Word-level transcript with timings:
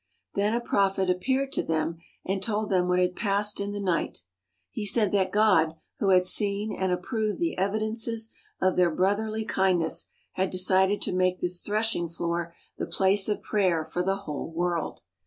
Then 0.33 0.55
a 0.55 0.59
prophet 0.61 1.11
appeared 1.11 1.51
to 1.51 1.61
them 1.61 1.99
and 2.25 2.41
told 2.41 2.69
them 2.69 2.87
what 2.87 2.97
had 2.97 3.15
passed 3.15 3.59
in 3.59 3.71
the 3.71 3.79
night. 3.79 4.23
He 4.71 4.83
said 4.83 5.11
that 5.11 5.31
God, 5.31 5.75
who 5.99 6.09
had 6.09 6.25
seen 6.25 6.73
and 6.75 6.91
approved 6.91 7.37
the 7.39 7.55
evidences 7.55 8.33
of 8.59 8.77
their 8.77 8.89
brotherly 8.89 9.45
kindness, 9.45 10.07
had 10.31 10.49
decided 10.49 11.03
to 11.03 11.13
make 11.13 11.39
this 11.39 11.61
threshing 11.61 12.09
floor 12.09 12.55
the 12.79 12.87
place 12.87 13.29
of 13.29 13.43
prayer 13.43 13.85
for 13.85 14.01
the 14.01 14.15
whole 14.25 14.51
world. 14.51 15.01